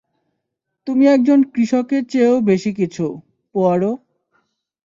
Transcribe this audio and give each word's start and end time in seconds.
তুমি 0.87 1.03
একজন 1.07 1.39
কৃষকের 1.53 2.03
চেয়েও 2.11 2.35
বেশি 2.49 2.71
কিছু, 2.73 3.05
পোয়ারো! 3.55 3.91